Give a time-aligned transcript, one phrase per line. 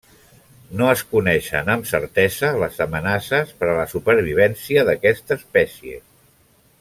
[0.79, 6.01] No es coneixen amb certesa les amenaces per a la supervivència d'aquesta espècie.